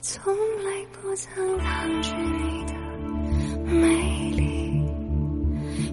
[0.00, 2.72] 从来不曾抗拒你的
[3.64, 4.80] 美丽，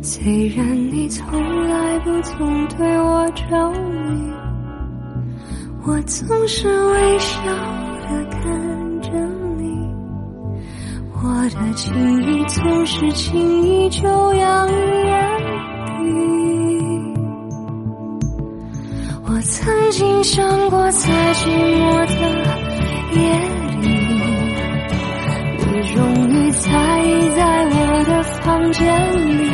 [0.04, 4.32] 虽然你从来不曾对我着迷，
[5.88, 9.10] 我总是微笑的看着
[9.58, 9.90] 你，
[11.12, 11.92] 我的情
[12.22, 14.74] 意总是轻易就洋于
[15.08, 15.42] 眼
[15.98, 16.04] 底。
[19.28, 22.14] 我曾经想过，在寂寞的
[23.20, 23.55] 夜。
[26.66, 26.72] 在
[27.04, 28.84] 意在我的房间
[29.14, 29.52] 里，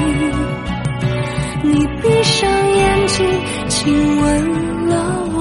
[1.64, 3.26] 你闭上眼睛
[3.68, 4.94] 亲吻了
[5.34, 5.38] 我，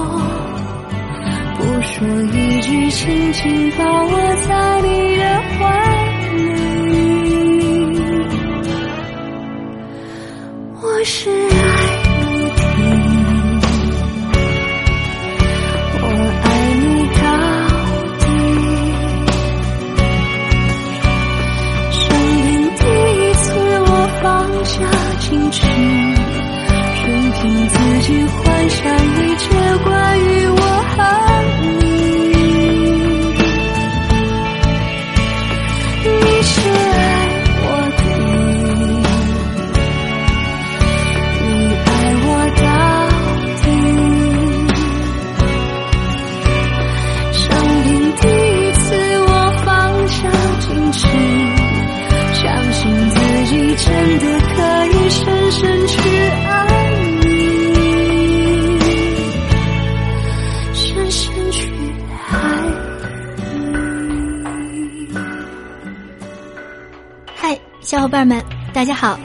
[1.57, 4.35] 不说一句，轻轻抱我
[53.51, 55.99] 己真的可以深深去
[56.47, 57.27] 爱你，
[60.73, 61.67] 深深去
[62.29, 62.31] 爱
[63.35, 63.43] 你。
[67.35, 68.41] 嗨小伙伴们，
[68.73, 69.19] 大家好，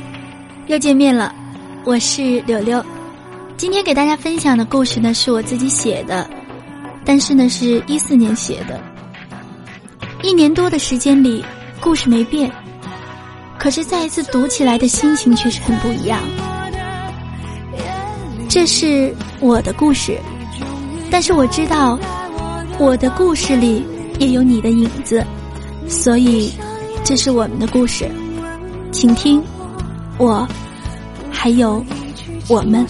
[0.67, 1.33] 又见面了，
[1.85, 2.85] 我是柳柳。
[3.57, 6.29] 今天给大家分享的故事呢，是我自己写的，
[7.05, 8.81] 但是呢，是一四年写的。
[10.21, 11.45] 一年多的时间里，
[11.81, 12.51] 故事没变，
[13.67, 16.23] 可是再一次读起来的心情却是很不一样。
[18.49, 20.17] 这是我的故事，
[21.11, 21.99] 但是我知道，
[22.79, 23.85] 我的故事里
[24.21, 25.27] 也有你的影子，
[25.89, 26.53] 所以
[27.03, 28.09] 这是我们的故事。
[28.93, 29.43] 请听，
[30.17, 30.47] 我
[31.33, 31.85] 还有
[32.47, 32.87] 我们，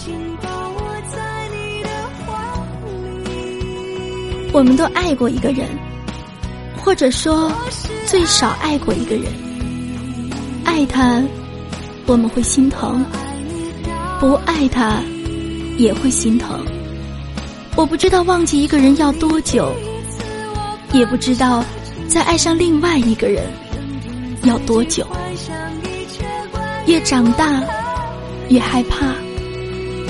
[4.53, 5.67] 我们都爱过一个人，
[6.83, 7.51] 或者说
[8.05, 9.46] 最少爱过一个人。
[10.77, 11.23] 爱他，
[12.05, 13.03] 我们会心疼；
[14.19, 15.01] 不爱他，
[15.75, 16.63] 也会心疼。
[17.75, 19.73] 我不知道忘记一个人要多久，
[20.93, 21.65] 也不知道
[22.07, 23.43] 再爱上另外一个人
[24.43, 25.07] 要多久。
[26.85, 27.63] 越长大，
[28.49, 29.07] 越害怕。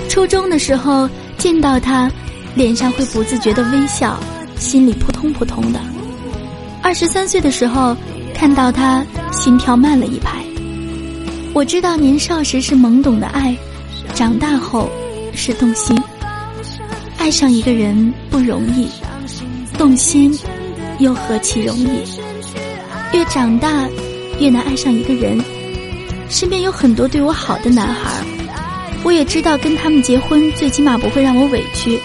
[0.09, 2.11] 初中的时候见到他，
[2.56, 4.19] 脸上会不自觉的微笑，
[4.57, 5.79] 心里扑通扑通的。
[6.83, 7.95] 二十三岁的时候
[8.33, 9.01] 看到他，
[9.31, 10.44] 心跳慢了一拍。
[11.57, 13.57] 我知道年少时是懵懂的爱，
[14.13, 14.88] 长大后
[15.34, 16.00] 是动心。
[17.18, 18.88] 爱上一个人不容易，
[19.75, 20.31] 动心
[21.00, 22.03] 又何其容易？
[23.12, 23.90] 越长大，
[24.40, 25.44] 越难爱上一个人。
[26.29, 28.24] 身边有很多对我好的男孩，
[29.03, 32.00] 我也知道跟他们结婚最起码不会让我委屈，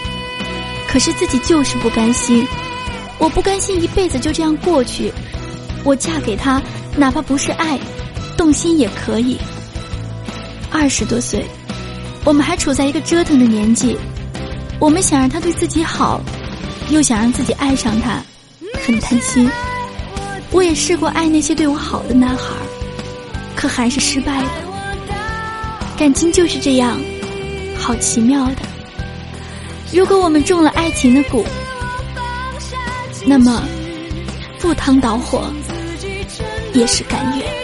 [0.89, 2.43] 可是自己就是不甘心，
[3.19, 5.13] 我不甘心一辈子就这样过去，
[5.85, 6.63] 我嫁给他，
[6.97, 7.79] 哪怕不是爱，
[8.43, 9.39] 动心也可以。
[10.69, 11.47] 二十多岁，
[12.25, 13.97] 我们还处在一个折腾的年纪，
[14.81, 16.21] 我们想让他对自己好，
[16.91, 18.21] 又想让自己爱上他，
[18.85, 19.49] 很贪心。
[20.51, 22.47] 我也试过爱那些对我好的男孩。
[23.55, 24.51] 可还是失败了。
[25.97, 27.01] 感情就是这样，
[27.79, 28.57] 好奇妙的。
[29.93, 31.45] 如果我们中了爱情的蛊，
[33.25, 33.63] 那么
[34.59, 35.45] 赴汤蹈火
[36.75, 37.62] 也是甘愿。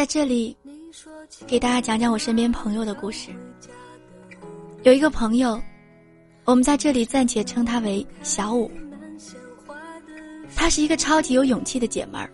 [0.00, 0.56] 在这里，
[1.46, 3.28] 给大家讲讲我身边朋友的故事。
[4.82, 5.60] 有一个朋友，
[6.46, 8.70] 我们在这里暂且称他为小五。
[10.56, 12.32] 她是一个超级有勇气的姐们儿。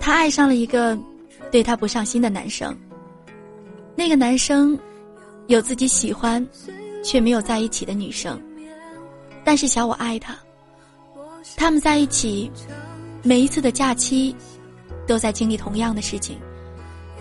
[0.00, 0.98] 她爱上了一个
[1.52, 2.76] 对她不上心的男生。
[3.94, 4.76] 那个男生
[5.46, 6.44] 有自己喜欢
[7.04, 8.42] 却没有在一起的女生，
[9.44, 10.36] 但是小五爱他。
[11.56, 12.50] 他们在一起，
[13.22, 14.34] 每一次的假期，
[15.06, 16.38] 都在经历同样的事情，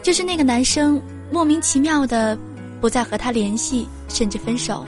[0.01, 2.37] 就是那个男生莫名其妙的
[2.79, 4.85] 不再和他联系，甚至分手。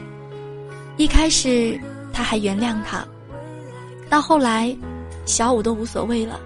[0.98, 1.80] 一开始
[2.14, 3.06] 他还原谅他，
[4.10, 4.76] 到后来，
[5.26, 6.40] 小五都无所谓了。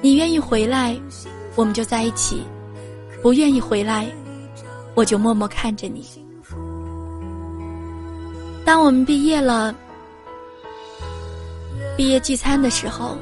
[0.00, 0.98] 你愿意回来，
[1.54, 2.38] 我们就在一起；
[3.22, 4.06] 不愿意回来，
[4.94, 6.04] 我就默默看着你。
[8.64, 9.74] 当我们毕业了。
[11.96, 13.14] 毕业聚餐的时候，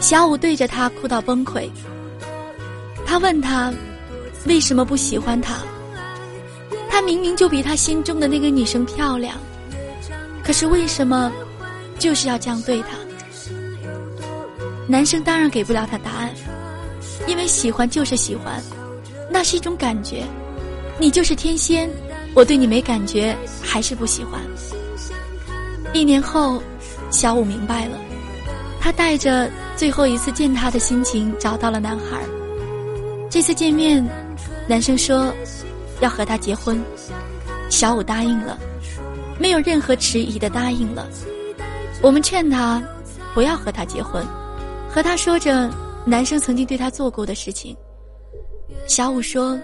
[0.00, 1.68] 小五对着他哭到崩溃。
[3.04, 3.72] 他问他，
[4.46, 5.56] 为什么不喜欢他？
[6.88, 9.36] 他明明就比他心中的那个女生漂亮，
[10.42, 11.32] 可是为什么
[11.98, 12.88] 就是要这样对他？
[14.88, 16.32] 男生当然给不了他答案，
[17.26, 18.62] 因为喜欢就是喜欢，
[19.30, 20.24] 那是一种感觉。
[20.98, 21.90] 你就是天仙，
[22.34, 24.40] 我对你没感觉，还是不喜欢。
[25.92, 26.62] 一年后。
[27.08, 27.96] 小五明白了，
[28.80, 32.22] 他带着最后一次见他的心情找到了男孩。
[33.30, 34.04] 这次见面，
[34.66, 35.32] 男生说
[36.00, 36.80] 要和他结婚，
[37.68, 38.58] 小五答应了，
[39.38, 41.06] 没有任何迟疑的答应了。
[42.02, 42.82] 我们劝他
[43.34, 44.24] 不要和他结婚，
[44.88, 45.70] 和他说着
[46.06, 47.76] 男生曾经对他做过的事情。
[48.86, 49.58] 小五说，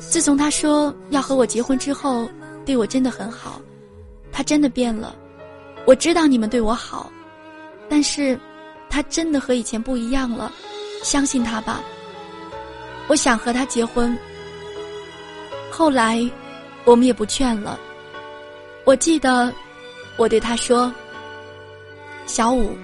[0.00, 2.28] 自从他说要和我结婚之后，
[2.66, 3.60] 对我真的很好，
[4.32, 5.14] 他真的变了。
[5.86, 7.10] 我知道你们对我好，
[7.88, 8.38] 但是，
[8.90, 10.52] 他真的和以前不一样了，
[11.02, 11.80] 相信他吧。
[13.06, 14.14] 我想和他结婚。
[15.70, 16.28] 后来，
[16.84, 17.78] 我们也不劝了。
[18.84, 19.50] 我记得，
[20.16, 20.92] 我对他说
[22.26, 22.76] ：“小五，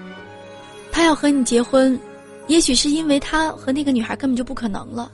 [0.91, 1.99] 他要和你结婚，
[2.47, 5.11] 也许是因为他和那个女孩根本就不可能了。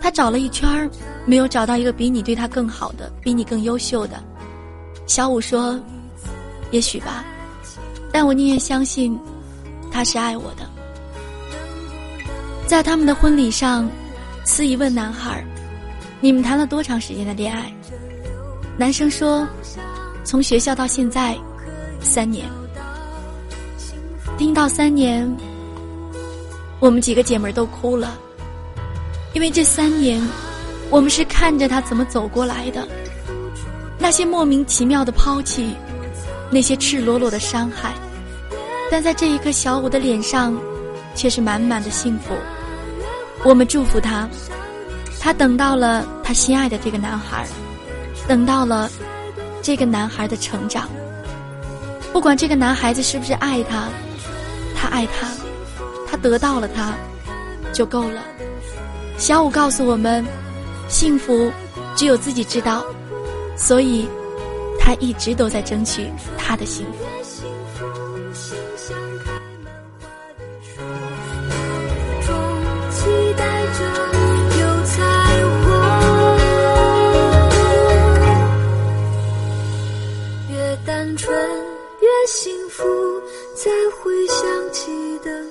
[0.00, 0.90] 他找了一圈
[1.26, 4.22] 没有找到一个比你对他更好的，比你更优秀的。”
[5.06, 5.78] 小五说。
[6.72, 7.24] 也许吧，
[8.10, 9.16] 但我宁愿相信，
[9.96, 10.68] 他是爱我的。
[12.66, 13.90] 在他们的婚礼上，
[14.44, 15.42] 司仪问男孩
[16.20, 17.74] ：“你们谈了多长时间的恋爱？”
[18.76, 19.48] 男生说
[20.22, 21.34] ：“从学校到现在，
[21.98, 22.44] 三年。”
[24.36, 25.26] 听到三年，
[26.78, 28.18] 我们几个姐妹都哭了，
[29.32, 30.20] 因为这三年，
[30.90, 32.86] 我们是看着他怎么走过来的，
[33.98, 35.74] 那些莫名其妙的抛弃。
[36.50, 37.94] 那些赤裸裸的伤害，
[38.90, 40.56] 但在这一刻，小五的脸上
[41.14, 42.34] 却是满满的幸福。
[43.44, 44.28] 我们祝福他，
[45.20, 47.46] 他等到了他心爱的这个男孩，
[48.26, 48.90] 等到了
[49.62, 50.88] 这个男孩的成长。
[52.12, 53.88] 不管这个男孩子是不是爱他，
[54.74, 55.28] 他爱他，
[56.08, 56.94] 他得到了他，
[57.72, 58.22] 就够了。
[59.18, 60.24] 小五告诉我们，
[60.88, 61.50] 幸福
[61.94, 62.84] 只有自己知道，
[63.56, 64.08] 所以。
[64.78, 67.04] 他一直都在争取他的幸福。
[81.06, 81.32] 越单纯
[82.00, 82.84] 越幸福，
[83.54, 85.44] 在回想起的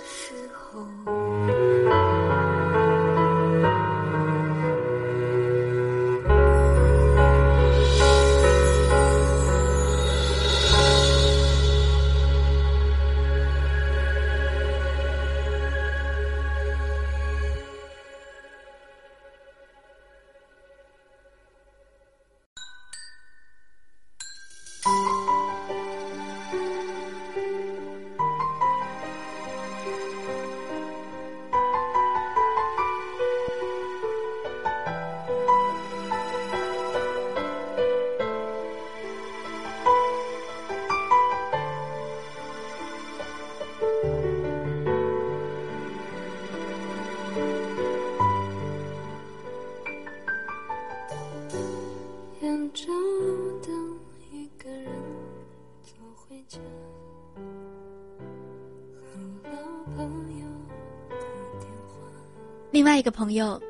[62.72, 63.62] 另外一个朋友，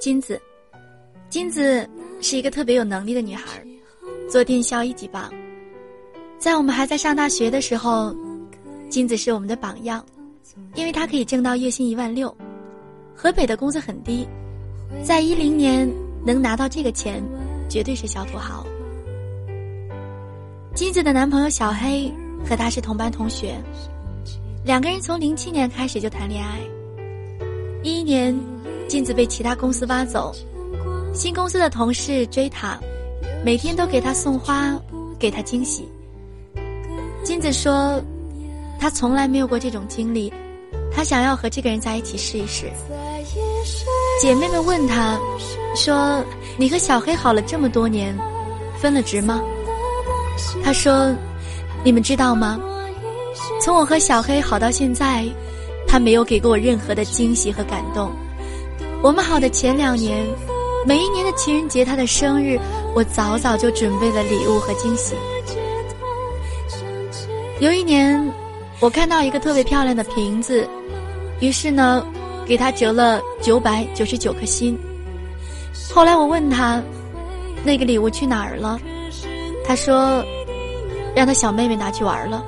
[0.00, 0.40] 金子，
[1.28, 1.88] 金子
[2.20, 3.66] 是一个特别有能力的女孩，
[4.30, 5.28] 做电销一级棒。
[6.38, 8.14] 在我们还在上大学的时候，
[8.88, 10.06] 金子是我们的榜样，
[10.76, 12.32] 因为她可以挣到月薪一万六。
[13.16, 14.24] 河北的工资很低，
[15.04, 15.92] 在一零年
[16.24, 17.20] 能拿到这个钱，
[17.72, 18.66] 绝对是小土豪。
[20.74, 22.12] 金子的男朋友小黑
[22.46, 23.56] 和她是同班同学，
[24.62, 26.60] 两个人从零七年开始就谈恋爱。
[27.82, 28.38] 一一年，
[28.86, 30.34] 金子被其他公司挖走，
[31.14, 32.78] 新公司的同事追她，
[33.42, 34.78] 每天都给她送花，
[35.18, 35.88] 给她惊喜。
[37.24, 37.98] 金子说，
[38.78, 40.30] 她从来没有过这种经历，
[40.94, 42.70] 她想要和这个人在一起试一试。
[44.20, 45.18] 姐妹们问她，
[45.74, 46.22] 说
[46.56, 48.16] ：“你和小黑好了这么多年，
[48.78, 49.40] 分了值吗？”
[50.62, 51.14] 他说
[51.84, 52.60] ：“你们知道吗？
[53.60, 55.24] 从我和小黑好到现在。”
[55.84, 58.10] 他没有给过我任何的惊喜和感动。
[59.02, 60.26] 我们好的前两年，
[60.86, 62.58] 每一年的情人节，他的生日，
[62.94, 65.14] 我早早就准备了礼物和惊喜。
[67.60, 68.26] 有一年，
[68.80, 70.66] 我看到一个特别漂亮的瓶子，
[71.40, 72.02] 于是呢，
[72.46, 74.78] 给他折了九百九十九颗心。
[75.94, 76.82] 后来我问他，
[77.64, 78.78] 那个礼物去哪儿了？
[79.64, 80.24] 他说，
[81.14, 82.44] 让他小妹妹拿去玩了。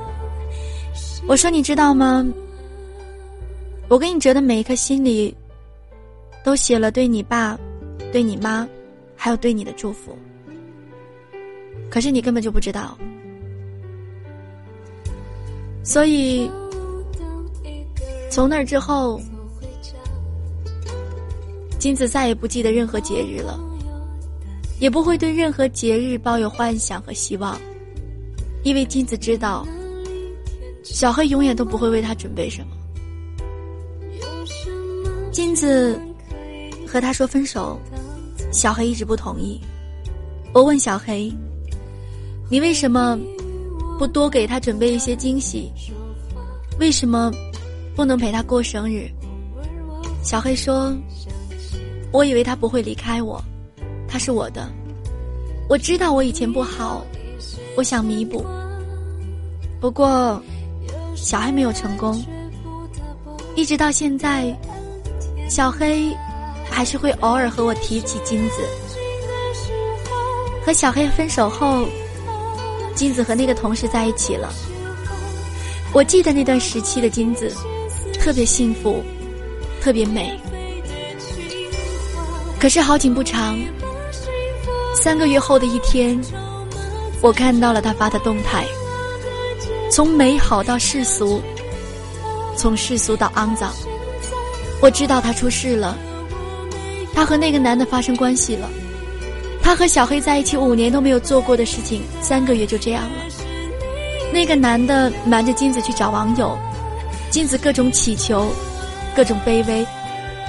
[1.27, 2.27] 我说，你知道吗？
[3.89, 5.35] 我给你折的每一颗心里，
[6.43, 7.59] 都写了对你爸、
[8.13, 8.67] 对你妈，
[9.15, 10.17] 还有对你的祝福。
[11.91, 12.97] 可是你根本就不知道，
[15.85, 16.51] 所以
[18.31, 19.21] 从那之后，
[21.85, 23.61] 金子再也不记得任何节日了，
[24.81, 27.61] 也不会对任何节日抱有幻想和希望，
[28.63, 29.67] 因为金子知道，
[30.83, 32.69] 小黑永远都不会为他准备什么。
[35.31, 36.01] 金子
[36.89, 37.79] 和他说分手，
[38.51, 39.61] 小黑一直不同意。
[40.55, 41.31] 我问小黑
[42.49, 43.19] ：“你为什么
[43.99, 45.71] 不多给他准备一些惊喜？
[46.81, 47.31] 为什么
[47.95, 49.07] 不能陪他过生日？”
[50.25, 50.91] 小黑说
[52.15, 53.43] ：“我以为他不会离开我，
[54.07, 54.71] 他是我的。
[55.69, 57.05] 我知道我以前不好，
[57.77, 58.47] 我想弥补。
[59.81, 60.41] 不过，
[61.17, 62.25] 小黑没有成功，
[63.57, 64.57] 一直到现在。”
[65.51, 66.17] 小黑
[66.71, 68.63] 还是会偶尔和我提起金子。
[70.65, 71.85] 和小黑分手后，
[72.95, 74.53] 金子和那个同事在一起了。
[75.93, 77.53] 我记得那段时期的金子，
[78.21, 79.03] 特别幸福，
[79.81, 80.33] 特别美。
[82.65, 83.59] 可是好景不长，
[84.97, 86.19] 三个月后的一天，
[87.21, 88.65] 我看到了他发的动态，
[89.93, 91.43] 从美好到世俗，
[92.57, 93.71] 从世俗到肮脏。
[94.81, 95.95] 我知道他出事了，
[97.15, 98.67] 他和那个男的发生关系了，
[99.63, 103.11] 他和小黑在一起五年都没有做过的事情，三个月就这样了。
[104.33, 106.59] 那个男的瞒着金子去找网友，
[107.29, 108.51] 金子各种乞求，
[109.15, 109.87] 各种卑微，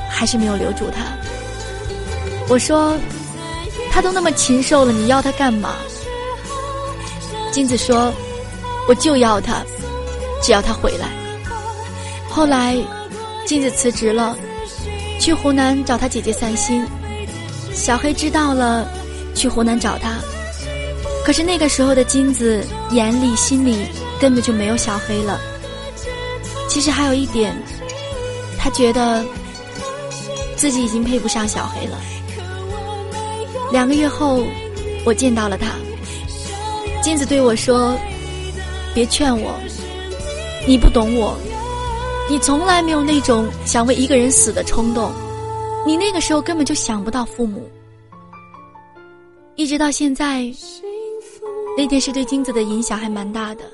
[0.10, 1.14] 还是没有留住他。
[2.48, 2.96] 我说，
[3.92, 5.76] 他都那么禽兽了，你要他干嘛？
[7.52, 8.12] 金子说，
[8.88, 9.64] 我就要他，
[10.42, 11.10] 只要他回来。
[12.30, 12.76] 后来。
[13.46, 14.36] 金子辞职了，
[15.20, 16.84] 去湖南找他姐姐散心。
[17.72, 18.90] 小黑知道了，
[19.36, 20.16] 去湖南找他。
[21.24, 23.86] 可是那个时候的金子眼里心里
[24.20, 25.40] 根本就没有小黑了。
[26.68, 27.56] 其实还有一点，
[28.58, 29.24] 他觉得
[30.56, 32.02] 自己已经配不上小黑了。
[33.76, 34.42] 两个月后，
[35.06, 35.68] 我见到了他。
[37.04, 37.94] 金子对我说
[38.96, 39.54] ：“别劝我，
[40.66, 41.38] 你不懂我。”
[42.32, 45.12] 你从来没有那种想为一个人死的冲动，
[45.86, 47.70] 你那个时候根本就想不到父母。
[49.56, 50.50] 一直到现在，
[51.76, 53.66] 那件事对金子的影响还蛮大的。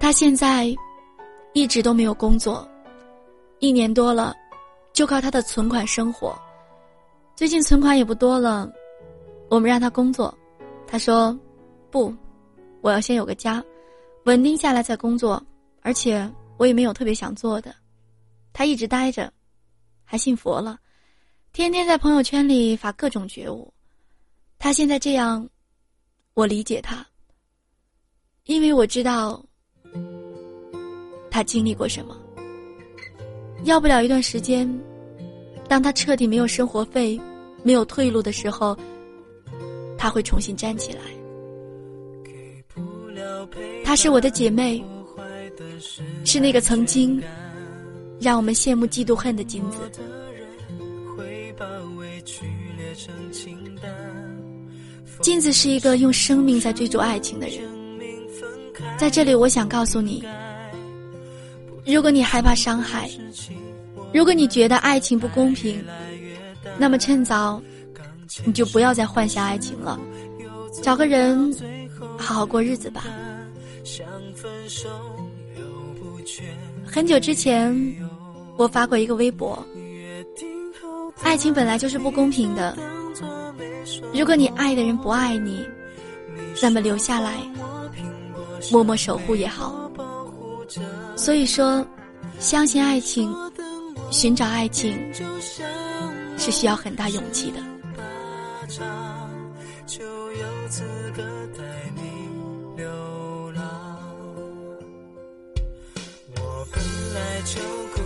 [0.00, 0.74] 他现在
[1.52, 2.66] 一直都没有工作，
[3.58, 4.34] 一年多了，
[4.94, 6.34] 就靠他的存款生活。
[7.38, 8.68] 最近存款也不多了，
[9.48, 10.36] 我们让他工作，
[10.88, 11.38] 他说
[11.88, 12.12] ：“不，
[12.80, 13.64] 我要先有个家，
[14.24, 15.40] 稳定下来再工作，
[15.82, 16.28] 而且。”
[16.58, 17.72] 我也没有特别想做的，
[18.52, 19.32] 他一直待着，
[20.04, 20.76] 还信佛了，
[21.52, 23.72] 天天在朋友圈里发各种觉悟。
[24.58, 25.48] 他现在这样，
[26.34, 27.06] 我理解他，
[28.46, 29.40] 因为我知道
[31.30, 32.20] 他经历过什么。
[33.62, 34.68] 要不了一段时间，
[35.68, 37.20] 当他彻底没有生活费、
[37.62, 38.76] 没有退路的时候，
[39.96, 41.00] 他会重新站起来。
[43.84, 44.82] 她是我的姐妹。
[46.24, 47.22] 是那个曾经
[48.20, 49.78] 让我们羡慕、嫉妒、恨的金子。
[55.20, 57.58] 金子是一个用生命在追逐爱情的人。
[58.98, 60.24] 在这里，我想告诉你：
[61.86, 63.08] 如果你害怕伤害，
[64.12, 65.84] 如果你觉得爱情不公平，
[66.78, 67.60] 那么趁早
[68.44, 69.98] 你就不要再幻想爱情了，
[70.82, 71.54] 找个人
[72.16, 73.04] 好好过日子吧。
[76.84, 77.74] 很久之前，
[78.56, 79.64] 我发过一个微博：
[81.22, 82.76] 爱情本来就是不公平的。
[84.14, 85.66] 如果你爱的人不爱你，
[86.62, 87.38] 那么留下来，
[88.70, 89.90] 默默守护也好。
[91.16, 91.84] 所以说，
[92.38, 93.34] 相信爱情，
[94.10, 94.98] 寻找爱情，
[96.36, 97.60] 是需要很大勇气的。
[97.96, 98.02] 巴
[98.66, 98.84] 掌
[99.86, 100.82] 就有资
[101.14, 101.22] 格
[101.56, 101.62] 带
[101.94, 102.02] 你
[102.76, 103.62] 流浪。
[106.36, 106.82] 我本
[107.14, 107.60] 来就
[107.94, 108.02] 孤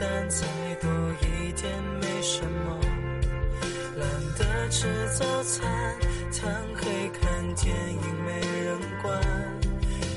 [0.00, 0.46] 单，再
[0.80, 2.80] 多一点没什么。
[3.96, 4.86] 懒得吃
[5.18, 5.62] 早餐，
[6.32, 9.20] 贪黑看电影没人管。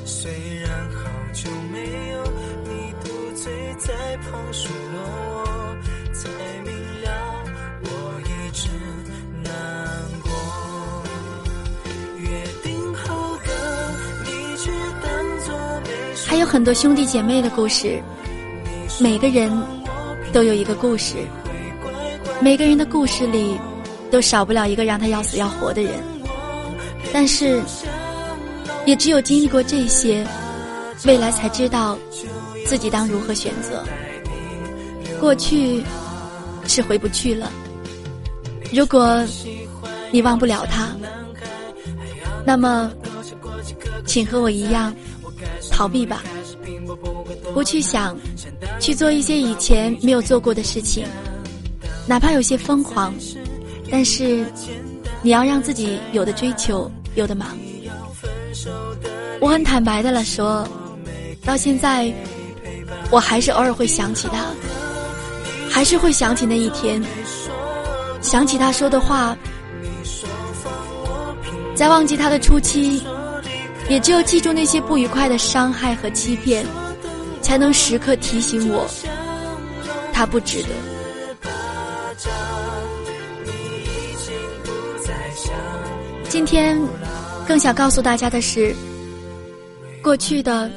[0.06, 1.00] 虽然好
[1.34, 2.24] 久没有
[2.64, 4.70] 你独醉在旁数
[16.48, 18.02] 很多兄弟姐妹的故事。
[19.00, 19.52] 每个人
[20.32, 21.18] 都有一个故事，
[22.42, 23.60] 每个人的故事里
[24.10, 25.94] 都少不了一个让他要死要活的人。
[27.14, 27.62] 但是，
[28.86, 30.26] 也只有经历过这些，
[31.06, 31.98] 未来才知道
[32.66, 33.84] 自己当如何选择。
[35.20, 35.84] 过去
[36.66, 37.52] 是回不去了。
[38.72, 39.24] 如果
[40.12, 40.90] 你忘不了他，
[42.46, 42.90] 那么，
[44.06, 44.94] 请和我一样
[45.78, 46.24] 逃避吧。
[47.54, 48.18] 不去想，
[48.80, 51.06] 去做一些以前没有做过的事情，
[52.08, 53.14] 哪怕有些疯狂，
[53.92, 54.44] 但是
[55.22, 57.50] 你要让自己有的追求，有的忙。
[59.40, 60.68] 我很坦白的了说，
[61.46, 62.12] 到现在，
[63.12, 64.48] 我还是偶尔会想起他，
[65.70, 67.00] 还是会想起那一天，
[68.20, 69.38] 想起他说的话，
[71.76, 73.04] 在忘记他的初期，
[73.90, 76.66] 也只有记住那些不愉快的伤害和欺骗。
[77.40, 78.86] 才能时刻提醒我，
[80.12, 80.70] 他不值得。
[86.28, 86.78] 今天
[87.48, 88.76] 更想告诉大家的是，
[90.04, 90.70] 过去的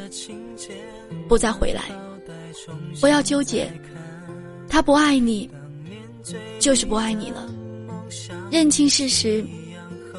[1.28, 1.82] 不再回来，
[3.00, 3.68] 不要纠结。
[4.68, 5.50] 他不爱你，
[6.60, 7.48] 就是不爱你了。
[8.48, 9.44] 认清事实，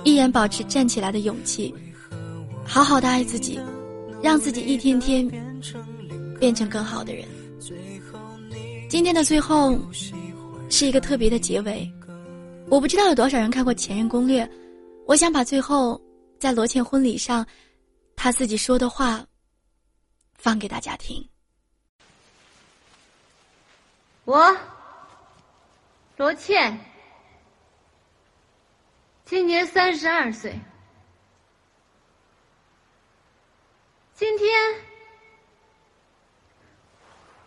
[0.04, 1.74] 依然保持站起来的勇气，
[2.66, 3.60] 好好的爱自己，
[4.22, 5.30] 让自己一天天。
[6.40, 7.24] 变成更好的人。
[8.90, 9.80] 今天的最后
[10.72, 11.88] 是一个特别的结尾，
[12.68, 14.44] 我不知道有多少人看过《前任攻略》，
[15.06, 16.02] 我想把最后
[16.40, 17.46] 在罗茜婚礼上
[18.16, 19.24] 他自己说的话
[20.36, 21.24] 放给大家听。
[24.26, 24.58] 我
[26.18, 26.76] 罗茜
[29.26, 30.60] 今年三十二岁，
[34.22, 34.48] 今天。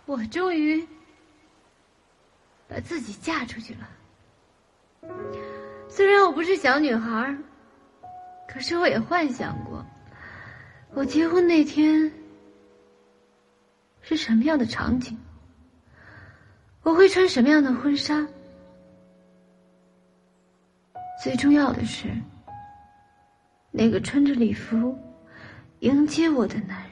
[0.07, 0.85] 我终于
[2.67, 3.89] 把自己嫁出去了。
[5.89, 7.33] 虽然我不是小女孩
[8.49, 9.87] 可是我也幻想过，
[10.95, 12.11] 我结婚那天
[14.03, 15.17] 是什么样的场景，
[16.83, 18.27] 我会穿什么样的婚纱。
[21.23, 22.09] 最重要的是，
[23.71, 24.99] 那个穿着礼服
[25.85, 26.91] 迎接我的男人。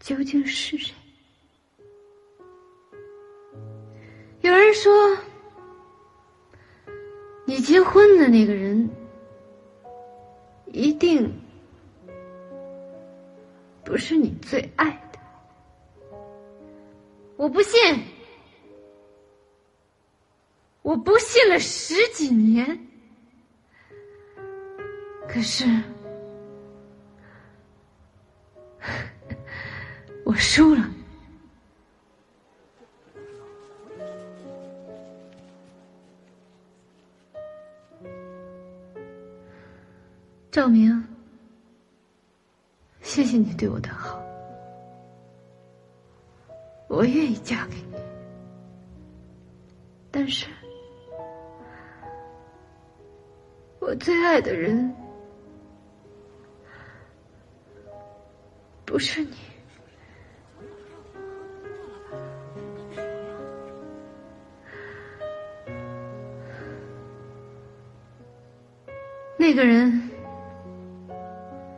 [0.00, 0.94] 究竟是谁？
[4.40, 5.18] 有人说，
[7.44, 8.88] 你结婚的那个人
[10.72, 11.30] 一定
[13.84, 15.18] 不是你最爱的。
[17.36, 18.02] 我不信，
[20.80, 22.88] 我不信了十几年，
[25.44, 25.66] 是。
[30.24, 30.82] 我输了，
[40.50, 41.04] 赵明，
[43.02, 44.18] 谢谢你对我的好，
[46.88, 47.98] 我愿意嫁给你，
[50.10, 50.46] 但是，
[53.78, 54.90] 我最爱的人
[58.94, 59.34] 不是你。
[69.36, 70.00] 那个人，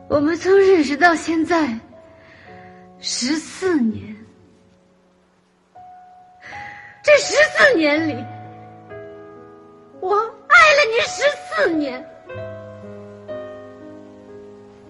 [0.07, 1.67] 我们从认识到现在
[2.99, 4.15] 十四年，
[7.01, 8.13] 这十四年里，
[10.01, 12.05] 我爱了你十四年，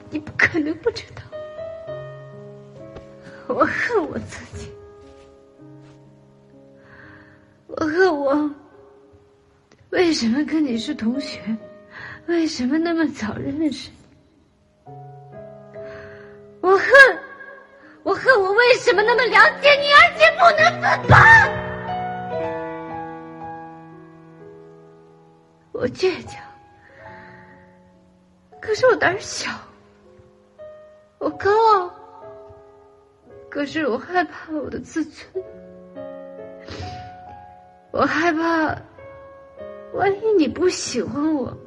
[0.09, 1.21] 你不可能不知道，
[3.57, 4.71] 我恨我自己，
[7.65, 8.51] 我恨我
[9.89, 11.41] 为什么跟你是同学，
[12.27, 14.93] 为什么那么早认识你？
[16.61, 16.87] 我恨，
[18.03, 21.17] 我恨我为什么那么了解你，而且不能自拔？
[25.71, 26.39] 我倔强，
[28.61, 29.49] 可是我胆小；
[31.17, 31.91] 我高傲。
[33.49, 35.43] 可是我害怕我的自尊，
[37.91, 38.77] 我害怕，
[39.93, 41.57] 万一你不喜欢我，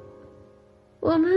[1.01, 1.33] 我们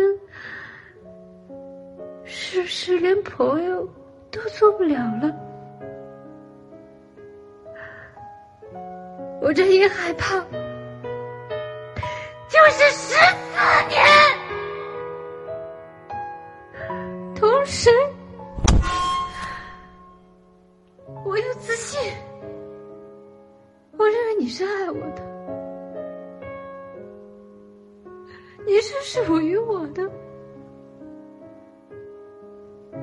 [2.23, 3.88] 是不是连朋友
[4.29, 5.34] 都做不了了？
[9.41, 10.39] 我这一害怕，
[12.47, 13.15] 就是十
[29.03, 30.09] 属于我的。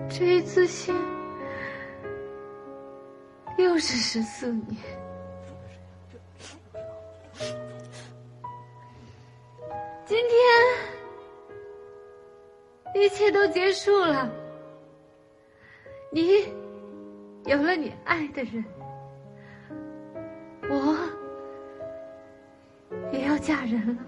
[0.08, 0.94] 这一次信
[3.58, 4.76] 又是十四年，
[10.04, 10.18] 今
[12.94, 14.28] 天一切都结束了，
[16.10, 16.58] 你。
[17.46, 18.62] 有了你爱的人，
[20.68, 20.94] 我
[23.10, 24.04] 也要嫁人了。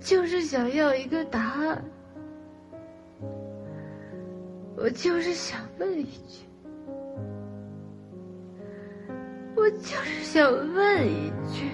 [0.00, 1.84] 就是想要一个答案，
[4.76, 6.46] 我就是想问一句，
[9.54, 11.70] 我就是想问一句。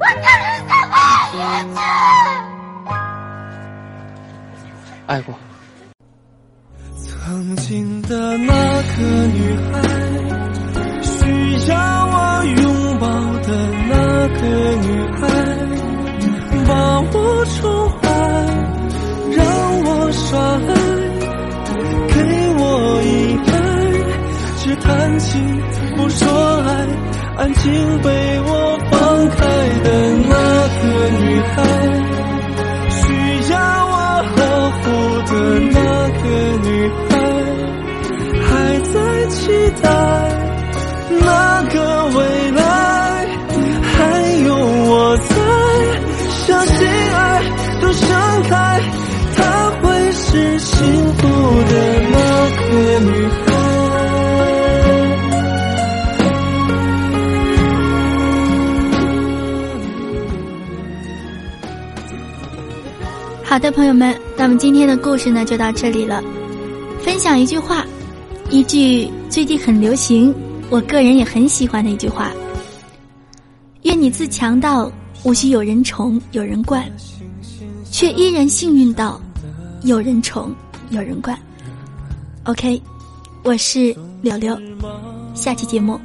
[0.00, 1.58] 我就是想问一句
[5.06, 5.34] 爱过。
[6.96, 9.02] 曾经的那个
[9.34, 9.87] 女孩，
[27.48, 28.37] 已经被
[63.58, 66.22] 好的，朋友们，那么今天的故事呢就到这里了。
[67.02, 67.84] 分享一句话，
[68.50, 70.32] 一句最近很流行，
[70.70, 72.30] 我个人也很喜欢的一句话：
[73.82, 74.88] 愿你自强到
[75.24, 76.88] 无需有人宠有人惯，
[77.90, 79.20] 却依然幸运到
[79.82, 80.54] 有人宠
[80.90, 81.36] 有人惯。
[82.44, 82.80] OK，
[83.42, 83.92] 我是
[84.22, 84.56] 柳柳，
[85.34, 85.98] 下期节目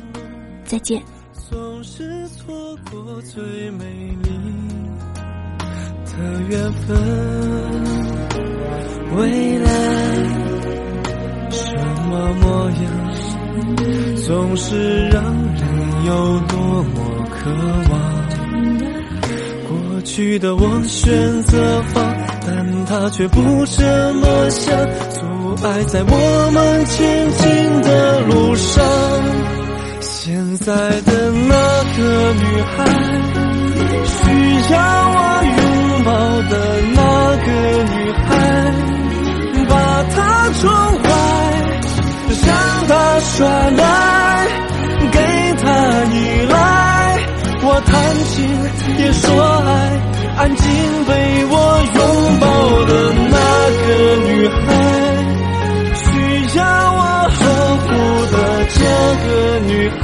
[0.65, 0.99] 再见。
[1.51, 4.02] 总是错过最美
[6.17, 6.95] 的缘分，
[9.15, 9.69] 未来
[11.49, 11.75] 什
[12.09, 12.81] 么模样，
[14.25, 15.61] 总是让人
[16.05, 16.95] 有多么
[17.31, 17.49] 渴
[17.91, 17.93] 望。
[19.67, 24.71] 过去的我选择放，但他却不这么想，
[25.09, 28.83] 阻碍在我们前进的路上。
[29.99, 32.85] 现在的那个女孩，
[34.05, 34.77] 需要
[35.09, 35.62] 我。
[36.49, 36.53] 的
[36.93, 37.01] 那
[37.45, 37.47] 个
[37.93, 38.29] 女孩，
[39.69, 39.73] 把
[40.15, 40.17] 她
[40.59, 40.61] 宠
[41.01, 41.05] 坏，
[42.45, 42.47] 让
[42.87, 43.31] 她耍
[43.71, 43.81] 赖，
[45.11, 45.17] 给
[45.61, 45.65] 她
[46.11, 46.15] 依
[46.49, 46.55] 赖。
[47.65, 47.91] 我谈
[48.29, 48.35] 情
[48.97, 49.23] 也说
[49.65, 49.67] 爱，
[50.37, 50.63] 安静
[51.05, 51.11] 被
[51.49, 51.53] 我
[51.95, 51.99] 拥
[52.39, 52.43] 抱
[52.85, 52.91] 的
[53.31, 53.35] 那
[53.79, 53.87] 个
[54.27, 54.67] 女孩，
[55.95, 56.03] 需
[56.57, 56.61] 要
[56.93, 57.39] 我呵
[57.83, 57.87] 护
[58.31, 58.35] 的
[58.69, 58.77] 这
[59.25, 59.27] 个
[59.67, 59.71] 女